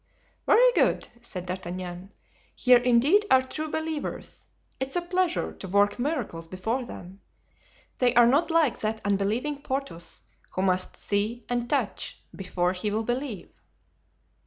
[0.47, 2.11] "Very good," said D'Artagnan;
[2.55, 4.47] "here indeed are true believers;
[4.79, 7.21] it is a pleasure to work miracles before them;
[7.99, 13.03] they are not like that unbelieving Porthos, who must see and touch before he will
[13.03, 13.53] believe."